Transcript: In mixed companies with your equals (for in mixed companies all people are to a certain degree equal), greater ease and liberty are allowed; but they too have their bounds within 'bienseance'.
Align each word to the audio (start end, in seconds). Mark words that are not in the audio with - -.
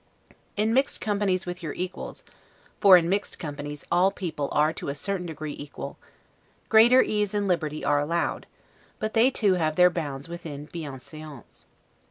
In 0.57 0.73
mixed 0.73 0.99
companies 0.99 1.45
with 1.45 1.61
your 1.61 1.73
equals 1.75 2.23
(for 2.79 2.97
in 2.97 3.07
mixed 3.07 3.37
companies 3.37 3.85
all 3.91 4.09
people 4.09 4.49
are 4.51 4.73
to 4.73 4.89
a 4.89 4.95
certain 4.95 5.27
degree 5.27 5.53
equal), 5.55 5.99
greater 6.69 7.03
ease 7.03 7.35
and 7.35 7.47
liberty 7.47 7.85
are 7.85 7.99
allowed; 7.99 8.47
but 8.97 9.13
they 9.13 9.29
too 9.29 9.53
have 9.61 9.75
their 9.75 9.91
bounds 9.91 10.27
within 10.27 10.65
'bienseance'. 10.65 11.65